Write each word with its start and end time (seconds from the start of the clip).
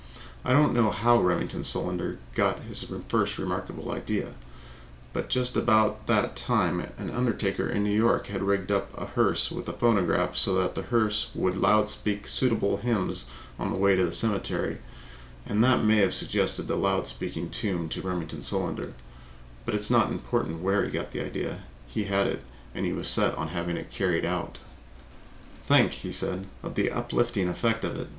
I 0.43 0.51
don't 0.53 0.73
know 0.73 0.89
how 0.89 1.21
Remington 1.21 1.63
Solander 1.63 2.13
first 2.13 2.33
got 2.33 2.61
his 2.61 2.89
remarkable 3.39 3.91
idea, 3.91 4.33
but 5.13 5.29
just 5.29 5.55
about 5.55 6.07
that 6.07 6.35
time 6.35 6.79
an 6.97 7.11
undertaker 7.11 7.69
in 7.69 7.83
New 7.83 7.93
York 7.95 8.25
had 8.25 8.41
rigged 8.41 8.71
up 8.71 8.89
a 8.97 9.05
hearse 9.05 9.51
with 9.51 9.67
a 9.69 9.73
phonograph 9.73 10.35
so 10.35 10.55
that 10.55 10.73
the 10.73 10.81
hearse 10.81 11.29
would 11.35 11.55
loud 11.55 11.87
speak 11.87 12.25
suitable 12.25 12.77
hymns 12.77 13.25
on 13.59 13.69
the 13.71 13.77
way 13.77 13.95
to 13.95 14.03
the 14.03 14.11
cemetery, 14.11 14.79
and 15.45 15.63
that 15.63 15.83
may 15.83 15.97
have 15.97 16.15
suggested 16.15 16.63
the 16.63 16.75
loud 16.75 17.05
speaking 17.05 17.51
tomb 17.51 17.87
to 17.89 18.01
Remington 18.01 18.41
Solander, 18.41 18.95
but 19.65 19.75
it 19.75 19.81
is 19.81 19.91
not 19.91 20.09
important 20.09 20.63
where 20.63 20.83
he 20.83 20.89
got 20.89 21.11
the 21.11 21.23
idea. 21.23 21.59
He 21.85 22.05
had 22.05 22.25
it, 22.25 22.41
and 22.73 22.87
he 22.87 22.91
was 22.91 23.07
set 23.07 23.35
on 23.35 23.49
having 23.49 23.77
it 23.77 23.91
carried 23.91 24.25
out. 24.25 24.57
"Think," 25.53 25.91
he 25.91 26.11
said, 26.11 26.47
"of 26.63 26.73
the 26.73 26.89
uplifting 26.89 27.47
effect 27.47 27.83
of 27.83 27.95
it! 27.99 28.09